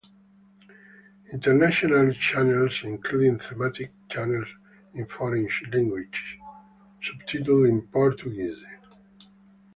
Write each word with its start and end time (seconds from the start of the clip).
International 1.31 2.11
channels 2.15 2.79
including 2.83 3.37
thematic 3.37 3.91
channels 4.09 4.47
in 4.95 5.05
foreign 5.05 5.47
languages, 5.71 6.17
subtitled 7.03 7.69
in 7.69 7.83
Portuguese. 7.83 8.57